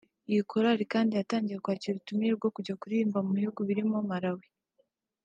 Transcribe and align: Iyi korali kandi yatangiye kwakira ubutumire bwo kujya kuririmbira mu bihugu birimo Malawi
Iyi 0.29 0.41
korali 0.49 0.83
kandi 0.93 1.11
yatangiye 1.13 1.57
kwakira 1.63 1.93
ubutumire 1.93 2.33
bwo 2.39 2.49
kujya 2.55 2.77
kuririmbira 2.79 3.25
mu 3.27 3.31
bihugu 3.37 3.59
birimo 3.67 3.97
Malawi 4.09 4.47